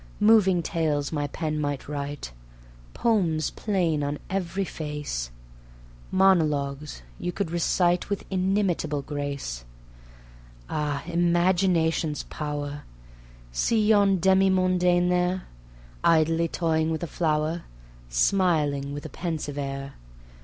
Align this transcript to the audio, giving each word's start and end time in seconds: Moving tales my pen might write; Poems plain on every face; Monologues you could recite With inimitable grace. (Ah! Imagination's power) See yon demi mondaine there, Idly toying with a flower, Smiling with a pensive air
Moving 0.19 0.63
tales 0.63 1.11
my 1.11 1.27
pen 1.27 1.59
might 1.61 1.87
write; 1.87 2.31
Poems 2.95 3.51
plain 3.51 4.01
on 4.03 4.17
every 4.31 4.65
face; 4.65 5.29
Monologues 6.09 7.03
you 7.19 7.31
could 7.31 7.51
recite 7.51 8.09
With 8.09 8.25
inimitable 8.31 9.03
grace. 9.03 9.63
(Ah! 10.67 11.03
Imagination's 11.05 12.23
power) 12.31 12.81
See 13.51 13.89
yon 13.89 14.17
demi 14.17 14.49
mondaine 14.49 15.09
there, 15.09 15.43
Idly 16.03 16.47
toying 16.47 16.89
with 16.89 17.03
a 17.03 17.05
flower, 17.05 17.61
Smiling 18.09 18.95
with 18.95 19.05
a 19.05 19.09
pensive 19.09 19.59
air 19.59 19.93